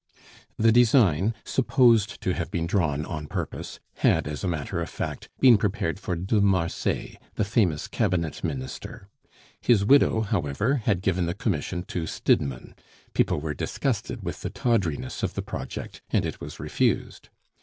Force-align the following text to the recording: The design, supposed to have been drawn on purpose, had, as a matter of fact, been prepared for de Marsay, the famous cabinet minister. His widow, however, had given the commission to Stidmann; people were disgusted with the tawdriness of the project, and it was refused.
The 0.57 0.71
design, 0.71 1.35
supposed 1.43 2.21
to 2.21 2.33
have 2.33 2.49
been 2.49 2.65
drawn 2.65 3.05
on 3.05 3.27
purpose, 3.27 3.79
had, 3.97 4.27
as 4.27 4.43
a 4.43 4.47
matter 4.47 4.81
of 4.81 4.89
fact, 4.89 5.29
been 5.39 5.59
prepared 5.59 5.99
for 5.99 6.15
de 6.15 6.41
Marsay, 6.41 7.19
the 7.35 7.45
famous 7.45 7.87
cabinet 7.87 8.43
minister. 8.43 9.09
His 9.61 9.85
widow, 9.85 10.21
however, 10.21 10.77
had 10.85 11.03
given 11.03 11.27
the 11.27 11.35
commission 11.35 11.83
to 11.83 12.07
Stidmann; 12.07 12.73
people 13.13 13.39
were 13.39 13.53
disgusted 13.53 14.23
with 14.23 14.41
the 14.41 14.49
tawdriness 14.49 15.21
of 15.21 15.35
the 15.35 15.43
project, 15.43 16.01
and 16.09 16.25
it 16.25 16.41
was 16.41 16.59
refused. 16.59 17.29